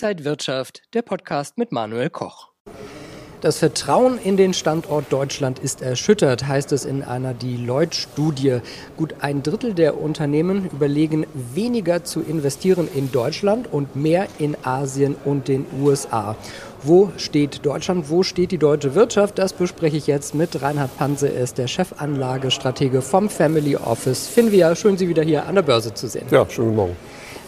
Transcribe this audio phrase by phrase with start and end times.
[0.00, 2.52] Inside Wirtschaft, der Podcast mit Manuel Koch.
[3.40, 8.60] Das Vertrauen in den Standort Deutschland ist erschüttert, heißt es in einer Deloitte-Studie.
[8.96, 15.16] Gut ein Drittel der Unternehmen überlegen, weniger zu investieren in Deutschland und mehr in Asien
[15.24, 16.36] und den USA.
[16.84, 18.08] Wo steht Deutschland?
[18.08, 19.36] Wo steht die deutsche Wirtschaft?
[19.38, 21.26] Das bespreche ich jetzt mit Reinhard Panse.
[21.28, 24.76] Er ist der Chefanlagestratege vom Family Office Finvia.
[24.76, 26.26] Schön, Sie wieder hier an der Börse zu sehen.
[26.30, 26.96] Ja, schönen Morgen.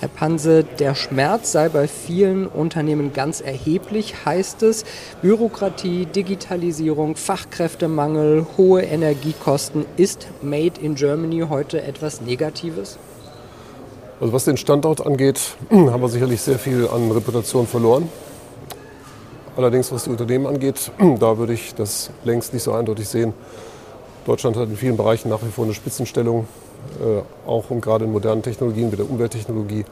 [0.00, 4.84] Herr Panse, der Schmerz sei bei vielen Unternehmen ganz erheblich, heißt es.
[5.22, 9.84] Bürokratie, Digitalisierung, Fachkräftemangel, hohe Energiekosten.
[9.96, 12.98] Ist Made in Germany heute etwas Negatives?
[14.20, 15.40] Also was den Standort angeht,
[15.70, 18.08] haben wir sicherlich sehr viel an Reputation verloren.
[19.56, 23.32] Allerdings, was die Unternehmen angeht, da würde ich das längst nicht so eindeutig sehen.
[24.26, 26.46] Deutschland hat in vielen Bereichen nach wie vor eine Spitzenstellung.
[27.00, 29.84] Äh, auch und gerade in modernen Technologien wie der Umwelttechnologie.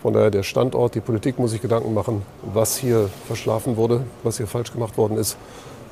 [0.00, 4.36] Von daher der Standort, die Politik muss sich Gedanken machen, was hier verschlafen wurde, was
[4.36, 5.36] hier falsch gemacht worden ist.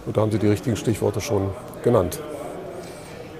[0.06, 1.50] Und da haben Sie die richtigen Stichworte schon
[1.82, 2.20] genannt.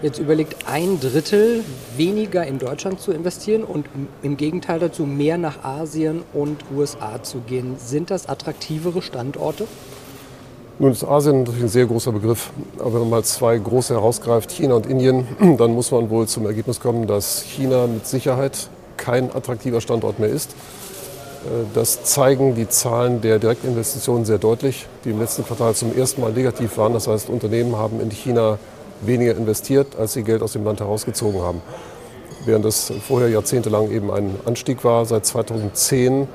[0.03, 1.65] Jetzt überlegt ein Drittel
[1.97, 3.87] weniger in Deutschland zu investieren und
[4.23, 7.77] im Gegenteil dazu mehr nach Asien und USA zu gehen.
[7.79, 9.67] Sind das attraktivere Standorte?
[10.79, 12.51] Nun ist Asien natürlich ein sehr großer Begriff.
[12.79, 16.45] Aber wenn man mal zwei große herausgreift, China und Indien, dann muss man wohl zum
[16.45, 20.51] Ergebnis kommen, dass China mit Sicherheit kein attraktiver Standort mehr ist.
[20.51, 26.21] Äh, das zeigen die Zahlen der Direktinvestitionen sehr deutlich, die im letzten Quartal zum ersten
[26.21, 26.93] Mal negativ waren.
[26.93, 28.59] Das heißt, Unternehmen haben in China
[29.01, 31.63] weniger investiert, als sie Geld aus dem Land herausgezogen haben.
[32.45, 36.29] Während das vorher jahrzehntelang eben ein Anstieg war, seit 2010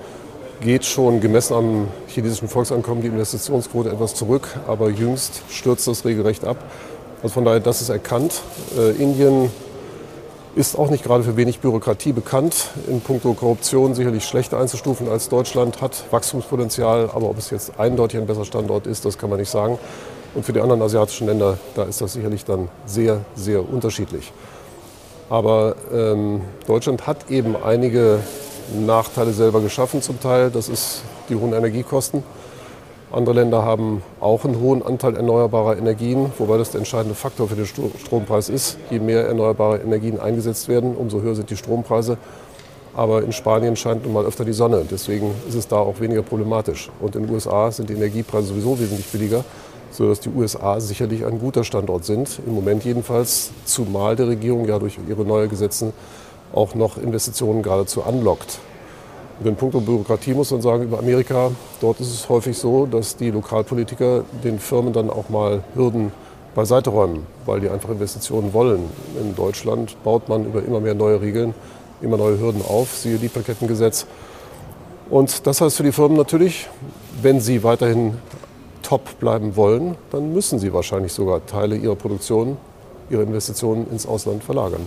[0.62, 6.46] geht schon gemessen am chinesischen Volksankommen die Investitionsquote etwas zurück, aber jüngst stürzt das regelrecht
[6.46, 6.58] ab.
[7.24, 8.42] Also von daher, das ist erkannt.
[8.78, 9.50] Äh, Indien
[10.56, 12.70] ist auch nicht gerade für wenig Bürokratie bekannt.
[12.88, 18.20] In puncto Korruption sicherlich schlechter einzustufen als Deutschland, hat Wachstumspotenzial, aber ob es jetzt eindeutig
[18.20, 19.80] ein besserer Standort ist, das kann man nicht sagen.
[20.34, 24.32] Und für die anderen asiatischen Länder, da ist das sicherlich dann sehr, sehr unterschiedlich.
[25.30, 28.20] Aber ähm, Deutschland hat eben einige
[28.80, 30.50] Nachteile selber geschaffen zum Teil.
[30.50, 32.24] Das ist die hohen Energiekosten.
[33.12, 37.56] Andere Länder haben auch einen hohen Anteil erneuerbarer Energien, wobei das der entscheidende Faktor für
[37.56, 38.78] den Strompreis ist.
[38.90, 42.18] Je mehr erneuerbare Energien eingesetzt werden, umso höher sind die Strompreise.
[42.94, 44.86] Aber in Spanien scheint nun mal öfter die Sonne.
[44.90, 46.90] Deswegen ist es da auch weniger problematisch.
[47.02, 49.44] Und in den USA sind die Energiepreise sowieso wesentlich billiger,
[49.92, 52.40] sodass die USA sicherlich ein guter Standort sind.
[52.46, 55.94] Im Moment jedenfalls, zumal der Regierung ja durch ihre neuen Gesetze
[56.54, 58.60] auch noch Investitionen geradezu anlockt.
[59.40, 63.16] Und in puncto Bürokratie muss man sagen, über Amerika, dort ist es häufig so, dass
[63.16, 66.12] die Lokalpolitiker den Firmen dann auch mal Hürden
[66.54, 68.90] beiseite räumen, weil die einfach Investitionen wollen.
[69.20, 71.54] In Deutschland baut man über immer mehr neue Regeln,
[72.02, 74.06] immer neue Hürden auf, siehe Lieferkettengesetz.
[75.10, 76.70] Und das heißt für die Firmen natürlich,
[77.22, 78.18] wenn sie weiterhin
[78.92, 82.58] top bleiben wollen, dann müssen sie wahrscheinlich sogar Teile ihrer Produktion,
[83.10, 84.86] ihrer Investitionen ins Ausland verlagern.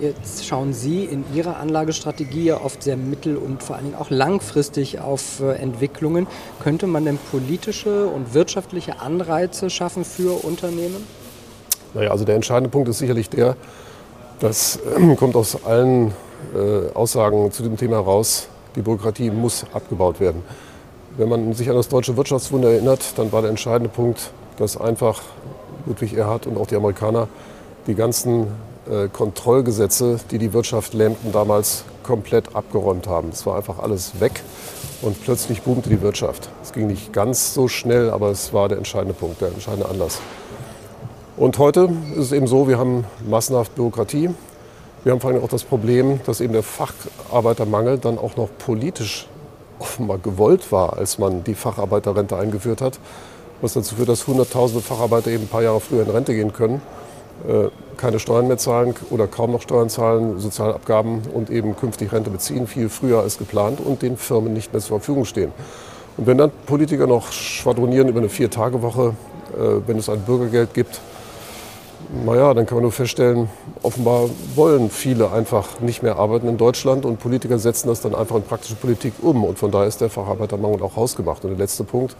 [0.00, 4.10] Jetzt schauen Sie in Ihrer Anlagestrategie ja oft sehr mittel- und vor allen Dingen auch
[4.10, 6.26] langfristig auf äh, Entwicklungen.
[6.62, 11.06] Könnte man denn politische und wirtschaftliche Anreize schaffen für Unternehmen?
[11.94, 13.56] Naja, also der entscheidende Punkt ist sicherlich der,
[14.40, 16.12] das äh, kommt aus allen
[16.54, 20.42] äh, Aussagen zu dem Thema heraus, die Bürokratie muss abgebaut werden.
[21.16, 25.22] Wenn man sich an das deutsche Wirtschaftswunder erinnert, dann war der entscheidende Punkt, dass einfach
[25.86, 27.28] Ludwig Erhard und auch die Amerikaner
[27.86, 28.48] die ganzen
[28.90, 33.28] äh, Kontrollgesetze, die die Wirtschaft lähmten, damals komplett abgeräumt haben.
[33.28, 34.42] Es war einfach alles weg
[35.02, 36.48] und plötzlich boomte die Wirtschaft.
[36.64, 40.18] Es ging nicht ganz so schnell, aber es war der entscheidende Punkt, der entscheidende Anlass.
[41.36, 44.30] Und heute ist es eben so, wir haben massenhaft Bürokratie.
[45.04, 49.28] Wir haben vor allem auch das Problem, dass eben der Facharbeitermangel dann auch noch politisch
[49.78, 52.98] offenbar gewollt war, als man die Facharbeiterrente eingeführt hat,
[53.60, 56.80] was dazu führt, dass Hunderttausende Facharbeiter eben ein paar Jahre früher in Rente gehen können
[57.46, 62.30] äh, keine Steuern mehr zahlen oder kaum noch Steuern zahlen, Sozialabgaben und eben künftig Rente
[62.30, 65.52] beziehen, viel früher als geplant und den Firmen nicht mehr zur Verfügung stehen.
[66.16, 69.14] Und wenn dann Politiker noch schwadronieren über eine Vier-Tage-Woche,
[69.56, 71.00] äh, wenn es ein Bürgergeld gibt,
[72.24, 73.48] naja, dann kann man nur feststellen,
[73.82, 78.36] offenbar wollen viele einfach nicht mehr arbeiten in Deutschland und Politiker setzen das dann einfach
[78.36, 79.44] in praktische Politik um.
[79.44, 81.44] Und von daher ist der Facharbeitermangel auch hausgemacht.
[81.44, 82.16] Und der letzte Punkt,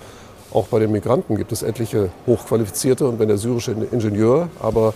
[0.52, 3.06] auch bei den Migranten gibt es etliche Hochqualifizierte.
[3.06, 4.94] Und wenn der syrische Ingenieur aber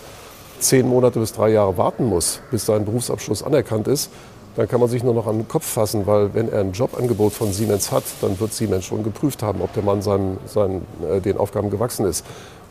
[0.59, 4.09] zehn Monate bis drei Jahre warten muss, bis sein Berufsabschluss anerkannt ist,
[4.55, 7.31] dann kann man sich nur noch an den Kopf fassen, weil wenn er ein Jobangebot
[7.31, 11.21] von Siemens hat, dann wird Siemens schon geprüft haben, ob der Mann seinen, seinen, äh,
[11.21, 12.25] den Aufgaben gewachsen ist.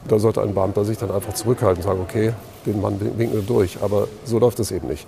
[0.06, 2.32] Da sollte ein Beamter sich dann einfach zurückhalten und sagen, okay,
[2.66, 3.78] den Mann winken wir durch.
[3.82, 5.06] Aber so läuft es eben nicht.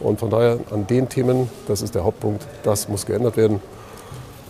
[0.00, 3.60] Und von daher an den Themen, das ist der Hauptpunkt, das muss geändert werden.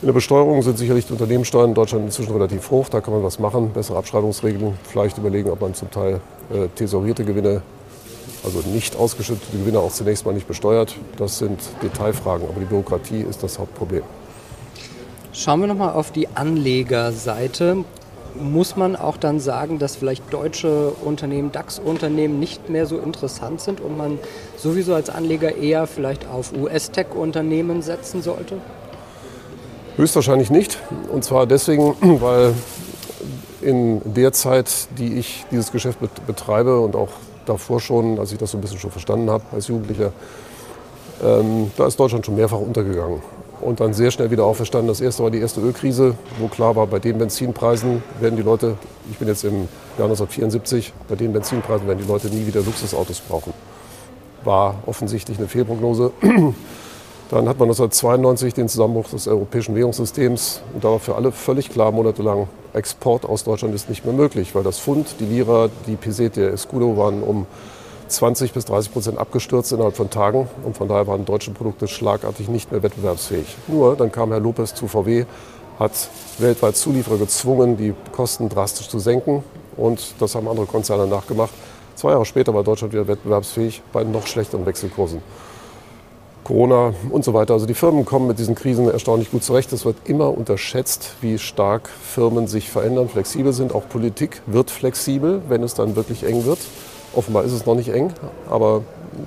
[0.00, 2.88] In der Besteuerung sind sicherlich die Unternehmenssteuern in Deutschland inzwischen relativ hoch.
[2.88, 6.20] Da kann man was machen, bessere Abschreibungsregeln, vielleicht überlegen, ob man zum Teil
[6.52, 7.62] äh, tesorierte Gewinne,
[8.44, 10.96] also nicht ausgeschüttete Gewinne auch zunächst mal nicht besteuert.
[11.18, 14.02] Das sind Detailfragen, aber die Bürokratie ist das Hauptproblem.
[15.32, 17.84] Schauen wir nochmal auf die Anlegerseite.
[18.34, 23.80] Muss man auch dann sagen, dass vielleicht deutsche Unternehmen, DAX-Unternehmen nicht mehr so interessant sind
[23.80, 24.18] und man
[24.56, 28.56] sowieso als Anleger eher vielleicht auf US-Tech-Unternehmen setzen sollte?
[29.96, 30.78] Höchstwahrscheinlich nicht.
[31.12, 32.54] Und zwar deswegen, weil
[33.60, 37.10] in der Zeit, die ich dieses Geschäft betreibe und auch
[37.44, 40.12] davor schon, als ich das so ein bisschen schon verstanden habe als Jugendlicher,
[41.22, 43.22] ähm, da ist Deutschland schon mehrfach untergegangen
[43.62, 44.88] und dann sehr schnell wieder auferstanden.
[44.88, 48.76] Das erste war die erste Ölkrise, wo klar war, bei den Benzinpreisen werden die Leute,
[49.10, 49.68] ich bin jetzt im
[49.98, 53.52] Jahr 1974, bei den Benzinpreisen werden die Leute nie wieder Luxusautos brauchen.
[54.44, 56.12] War offensichtlich eine Fehlprognose.
[57.30, 61.70] Dann hat man 1992 den Zusammenbruch des europäischen Währungssystems und da war für alle völlig
[61.70, 65.96] klar monatelang, Export aus Deutschland ist nicht mehr möglich, weil das Pfund, die Lira, die
[65.96, 67.46] Pesete, der Escudo waren um
[68.12, 72.48] 20 bis 30 Prozent abgestürzt innerhalb von Tagen und von daher waren deutsche Produkte schlagartig
[72.48, 73.56] nicht mehr wettbewerbsfähig.
[73.68, 75.24] Nur dann kam Herr Lopez zu VW,
[75.78, 79.42] hat weltweit Zulieferer gezwungen, die Kosten drastisch zu senken
[79.76, 81.52] und das haben andere Konzerne nachgemacht.
[81.94, 85.22] Zwei Jahre später war Deutschland wieder wettbewerbsfähig bei noch schlechteren Wechselkursen.
[86.44, 87.54] Corona und so weiter.
[87.54, 89.72] Also die Firmen kommen mit diesen Krisen erstaunlich gut zurecht.
[89.72, 93.74] Es wird immer unterschätzt, wie stark Firmen sich verändern, flexibel sind.
[93.74, 96.58] Auch Politik wird flexibel, wenn es dann wirklich eng wird.
[97.14, 98.12] Offenbar ist es noch nicht eng,
[98.50, 98.82] aber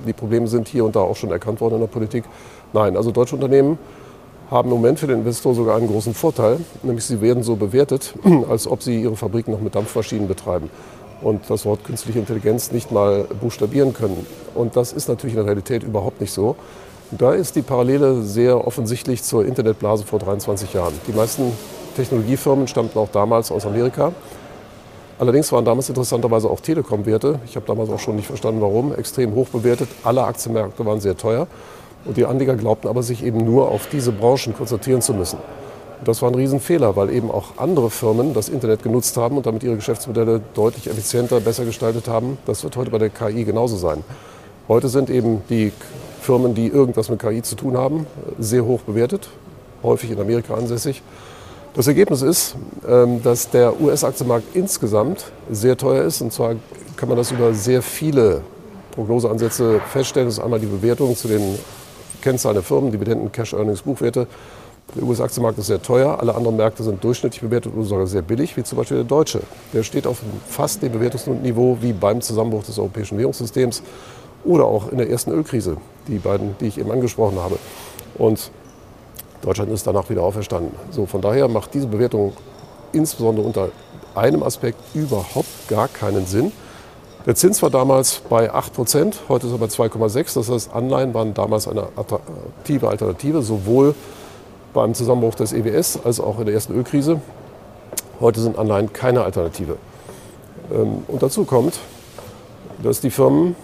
[0.06, 2.24] die Probleme sind hier und da auch schon erkannt worden in der Politik.
[2.72, 3.78] Nein, also deutsche Unternehmen
[4.50, 8.14] haben im Moment für den Investor sogar einen großen Vorteil, nämlich sie werden so bewertet,
[8.50, 10.70] als ob sie ihre Fabriken noch mit Dampfmaschinen betreiben
[11.22, 14.26] und das Wort künstliche Intelligenz nicht mal buchstabieren können.
[14.54, 16.56] Und das ist natürlich in der Realität überhaupt nicht so.
[17.10, 20.92] Da ist die Parallele sehr offensichtlich zur Internetblase vor 23 Jahren.
[21.06, 21.52] Die meisten
[21.96, 24.12] Technologiefirmen stammten auch damals aus Amerika.
[25.18, 29.34] Allerdings waren damals interessanterweise auch Telekom-Werte, ich habe damals auch schon nicht verstanden warum, extrem
[29.34, 29.88] hoch bewertet.
[30.04, 31.46] Alle Aktienmärkte waren sehr teuer.
[32.04, 35.38] Und die Anleger glaubten aber, sich eben nur auf diese Branchen konzentrieren zu müssen.
[35.98, 39.46] Und das war ein Riesenfehler, weil eben auch andere Firmen das Internet genutzt haben und
[39.46, 42.36] damit ihre Geschäftsmodelle deutlich effizienter, besser gestaltet haben.
[42.44, 44.04] Das wird heute bei der KI genauso sein.
[44.68, 45.72] Heute sind eben die
[46.20, 48.06] Firmen, die irgendwas mit KI zu tun haben,
[48.38, 49.30] sehr hoch bewertet,
[49.82, 51.02] häufig in Amerika ansässig.
[51.76, 52.56] Das Ergebnis ist,
[52.88, 56.22] ähm, dass der US-Aktienmarkt insgesamt sehr teuer ist.
[56.22, 56.54] Und zwar
[56.96, 58.40] kann man das über sehr viele
[58.92, 60.26] Prognoseansätze feststellen.
[60.26, 61.58] Das ist einmal die Bewertung zu den
[62.22, 64.26] Kennzahlen der Firmen, Dividenden, Cash Earnings, Buchwerte.
[64.94, 68.56] Der US-Aktienmarkt ist sehr teuer, alle anderen Märkte sind durchschnittlich bewertet oder sogar sehr billig,
[68.56, 69.40] wie zum Beispiel der deutsche.
[69.74, 73.82] Der steht auf fast dem Bewertungsniveau wie beim Zusammenbruch des europäischen Währungssystems
[74.44, 75.76] oder auch in der ersten Ölkrise,
[76.08, 77.58] die beiden, die ich eben angesprochen habe.
[78.16, 78.50] Und
[79.42, 80.72] Deutschland ist danach wieder auferstanden.
[80.90, 82.32] So, von daher macht diese Bewertung
[82.92, 83.68] insbesondere unter
[84.14, 86.52] einem Aspekt überhaupt gar keinen Sinn.
[87.26, 90.34] Der Zins war damals bei 8 Prozent, heute ist er bei 2,6.
[90.34, 93.94] Das heißt, Anleihen waren damals eine attraktive Alternative, sowohl
[94.72, 97.20] beim Zusammenbruch des EWS als auch in der ersten Ölkrise.
[98.20, 99.76] Heute sind Anleihen keine Alternative.
[100.72, 101.78] Ähm, und dazu kommt,
[102.82, 103.56] dass die Firmen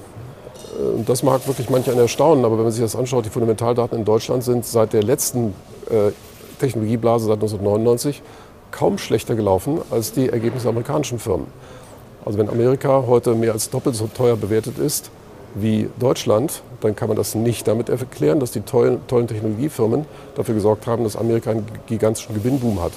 [0.82, 3.98] äh, das mag wirklich manch einen erstaunen, aber wenn man sich das anschaut, die Fundamentaldaten
[3.98, 5.54] in Deutschland sind seit der letzten
[5.90, 6.12] äh,
[6.58, 8.22] Technologieblase seit 1999
[8.70, 11.46] kaum schlechter gelaufen als die Ergebnisse amerikanischen Firmen.
[12.24, 15.10] Also wenn Amerika heute mehr als doppelt so teuer bewertet ist
[15.54, 20.54] wie Deutschland, dann kann man das nicht damit erklären, dass die tollen, tollen Technologiefirmen dafür
[20.54, 22.92] gesorgt haben, dass Amerika einen gigantischen Gewinnboom hat.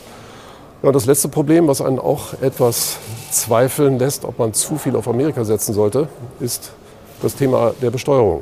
[0.82, 2.98] Ja, und das letzte Problem, was einen auch etwas
[3.32, 6.08] zweifeln lässt, ob man zu viel auf Amerika setzen sollte,
[6.40, 6.72] ist
[7.22, 8.42] das Thema der Besteuerung.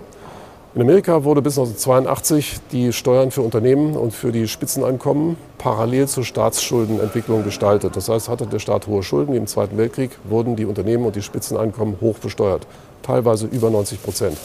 [0.75, 6.23] In Amerika wurde bis 1982 die Steuern für Unternehmen und für die Spitzeneinkommen parallel zur
[6.23, 7.95] Staatsschuldenentwicklung gestaltet.
[7.95, 11.21] Das heißt, hatte der Staat hohe Schulden, im Zweiten Weltkrieg, wurden die Unternehmen und die
[11.21, 12.65] Spitzeneinkommen hoch besteuert,
[13.03, 14.37] teilweise über 90 Prozent.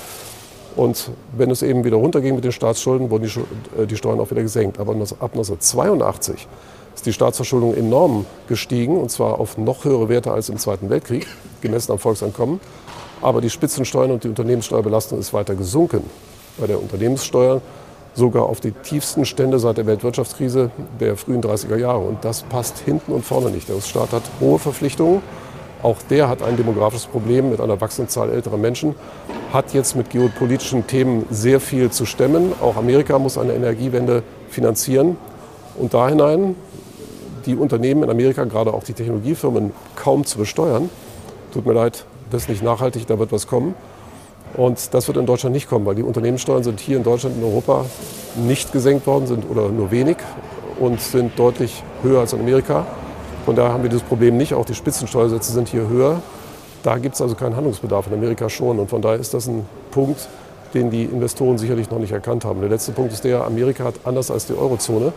[0.76, 4.42] Und wenn es eben wieder runterging mit den Staatsschulden, wurden die, äh, Steuern auch wieder
[4.42, 4.78] gesenkt.
[4.78, 6.46] Aber ab 1982
[6.94, 11.26] ist die Staatsverschuldung enorm gestiegen, und zwar auf noch höhere Werte als im Zweiten Weltkrieg,
[11.62, 12.60] gemessen am Volkseinkommen.
[13.20, 16.02] Aber die Spitzensteuern und die Unternehmenssteuerbelastung ist weiter gesunken.
[16.58, 17.60] Bei der Unternehmenssteuer
[18.14, 20.70] sogar auf die tiefsten Stände seit der Weltwirtschaftskrise
[21.00, 22.00] der frühen 30er Jahre.
[22.00, 23.68] Und das passt hinten und vorne nicht.
[23.68, 25.22] Der Staat hat hohe Verpflichtungen.
[25.82, 28.96] Auch der hat ein demografisches Problem mit einer wachsenden Zahl älterer Menschen,
[29.52, 32.52] hat jetzt mit geopolitischen Themen sehr viel zu stemmen.
[32.60, 35.16] Auch Amerika muss eine Energiewende finanzieren.
[35.76, 36.56] Und da hinein
[37.46, 40.90] die Unternehmen in Amerika, gerade auch die Technologiefirmen, kaum zu besteuern.
[41.52, 43.74] Tut mir leid, das ist nicht nachhaltig, da wird was kommen.
[44.54, 47.44] Und das wird in Deutschland nicht kommen, weil die Unternehmenssteuern sind hier in Deutschland und
[47.44, 47.84] Europa
[48.36, 50.16] nicht gesenkt worden sind oder nur wenig.
[50.78, 52.86] und sind deutlich höher als in Amerika.
[53.44, 54.54] Von daher haben wir dieses Problem nicht.
[54.54, 56.22] Auch die Spitzensteuersätze sind hier höher.
[56.82, 58.78] Da gibt es also keinen Handlungsbedarf, in Amerika schon.
[58.78, 60.28] Und von daher ist das ein Punkt,
[60.74, 62.60] den die Investoren sicherlich noch nicht erkannt haben.
[62.60, 65.12] Der letzte Punkt ist der, Amerika hat anders als die Eurozone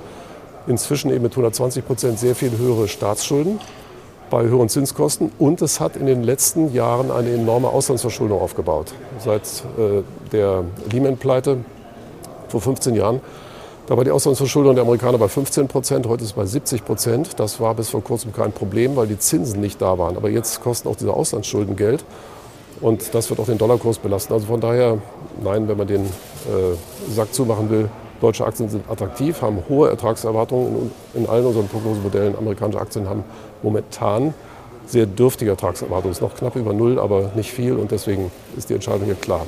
[0.67, 3.59] inzwischen eben mit 120 Prozent sehr viel höhere Staatsschulden
[4.31, 8.93] bei höheren Zinskosten und es hat in den letzten Jahren eine enorme Auslandsverschuldung aufgebaut.
[9.19, 9.43] Seit
[9.77, 11.57] äh, der Lehman-Pleite
[12.47, 13.21] vor 15 Jahren,
[13.85, 17.39] da war die Auslandsverschuldung der Amerikaner bei 15 Prozent, heute ist es bei 70 Prozent.
[17.39, 20.15] Das war bis vor kurzem kein Problem, weil die Zinsen nicht da waren.
[20.15, 22.05] Aber jetzt kosten auch diese Auslandsschulden Geld
[22.79, 24.33] und das wird auch den Dollarkurs belasten.
[24.33, 24.97] Also von daher,
[25.43, 27.89] nein, wenn man den äh, Sack zumachen will,
[28.21, 32.37] Deutsche Aktien sind attraktiv, haben hohe Ertragserwartungen in, allen unseren Prognosemodellen.
[32.37, 33.23] Amerikanische Aktien haben
[33.63, 34.33] momentan
[34.85, 36.11] sehr dürftige Ertragserwartungen.
[36.11, 39.15] Es ist noch knapp über Null, aber nicht viel und deswegen ist die Entscheidung hier
[39.15, 39.47] klar.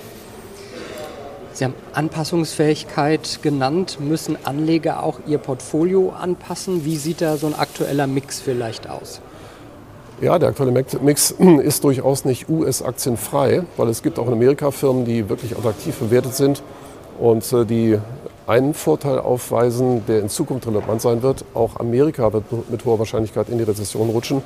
[1.54, 4.00] Sie haben Anpassungsfähigkeit genannt.
[4.00, 6.84] Müssen Anleger auch ihr Portfolio anpassen?
[6.84, 9.22] Wie sieht da so ein aktueller Mix vielleicht aus?
[10.20, 14.72] Ja, der aktuelle Mix ist durchaus nicht US-Aktien frei, weil es gibt auch in Amerika
[14.72, 16.64] Firmen, die wirklich attraktiv bewertet sind
[17.20, 18.00] und äh, die
[18.48, 21.46] einen Vorteil aufweisen, der in Zukunft relevant sein wird.
[21.54, 24.42] Auch Amerika wird mit hoher Wahrscheinlichkeit in die Rezession rutschen.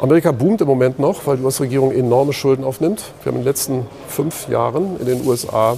[0.00, 3.12] Amerika boomt im Moment noch, weil die US-Regierung enorme Schulden aufnimmt.
[3.22, 5.76] Wir haben in den letzten fünf Jahren in den USA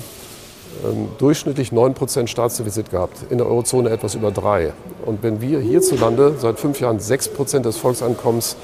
[0.85, 4.73] ähm, durchschnittlich 9% Staatsdefizit gehabt, in der Eurozone etwas über 3.
[5.05, 8.57] Und wenn wir hierzulande seit fünf Jahren 6% des Volksankommens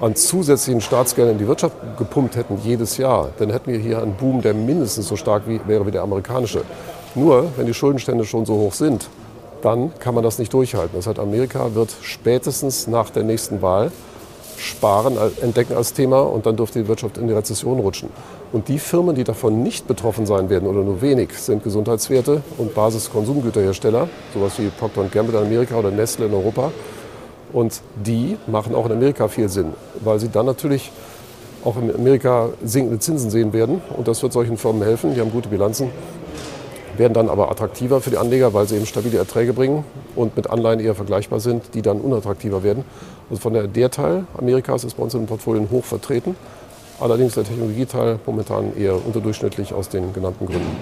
[0.00, 4.14] an zusätzlichen Staatsgeldern in die Wirtschaft gepumpt hätten jedes Jahr, dann hätten wir hier einen
[4.14, 6.62] Boom, der mindestens so stark wie, wäre wie der amerikanische.
[7.14, 9.08] Nur, wenn die Schuldenstände schon so hoch sind,
[9.62, 10.96] dann kann man das nicht durchhalten.
[10.96, 13.92] Das heißt, Amerika wird spätestens nach der nächsten Wahl
[14.56, 18.08] Sparen entdecken als Thema und dann dürfte die Wirtschaft in die Rezession rutschen.
[18.52, 22.74] Und die Firmen, die davon nicht betroffen sein werden oder nur wenig, sind Gesundheitswerte und
[22.74, 26.70] Basiskonsumgüterhersteller, sowas wie Procter Gamble in Amerika oder Nestle in Europa.
[27.52, 30.92] Und die machen auch in Amerika viel Sinn, weil sie dann natürlich
[31.64, 33.80] auch in Amerika sinkende Zinsen sehen werden.
[33.96, 35.14] Und das wird solchen Firmen helfen.
[35.14, 35.90] Die haben gute Bilanzen
[36.96, 39.84] werden dann aber attraktiver für die Anleger, weil sie eben stabile Erträge bringen
[40.16, 42.84] und mit Anleihen eher vergleichbar sind, die dann unattraktiver werden.
[43.30, 46.36] Also von der, der Teil Amerikas ist bei uns in den Portfolien hoch vertreten,
[47.00, 50.76] allerdings der Technologieteil momentan eher unterdurchschnittlich aus den genannten Gründen.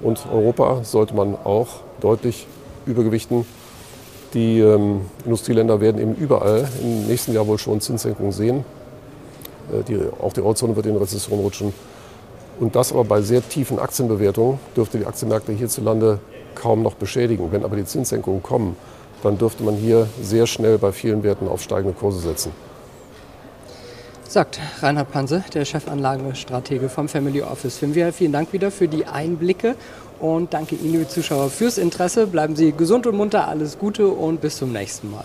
[0.00, 1.68] Und Europa sollte man auch
[2.00, 2.46] deutlich
[2.86, 3.46] übergewichten.
[4.34, 8.64] Die ähm, Industrieländer werden eben überall im nächsten Jahr wohl schon Zinssenkungen sehen.
[9.72, 11.72] Äh, die, auch die Eurozone wird in Rezession rutschen.
[12.60, 16.20] Und das aber bei sehr tiefen Aktienbewertungen dürfte die Aktienmärkte hierzulande
[16.54, 17.50] kaum noch beschädigen.
[17.50, 18.76] Wenn aber die Zinssenkungen kommen,
[19.22, 22.52] dann dürfte man hier sehr schnell bei vielen Werten auf steigende Kurse setzen.
[24.28, 27.78] Sagt Reinhard Panse, der Chefanlagestratege vom Family Office.
[27.78, 29.76] Vielen Dank wieder für die Einblicke
[30.20, 32.26] und danke Ihnen, liebe Zuschauer, fürs Interesse.
[32.26, 35.24] Bleiben Sie gesund und munter, alles Gute und bis zum nächsten Mal.